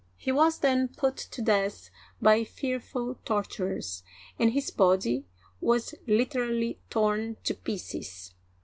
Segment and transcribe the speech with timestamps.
[0.17, 4.01] He was then put to death by fearful tortures,
[4.39, 5.27] and his body
[5.59, 8.33] was literally torn to pieces.